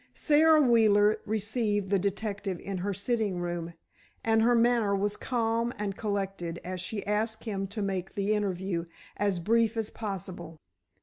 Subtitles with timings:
[0.15, 3.75] Sara Wheeler received the detective in her sitting room,
[4.23, 8.85] and her manner was calm and collected as she asked him to make the interview
[9.17, 10.59] as brief as possible.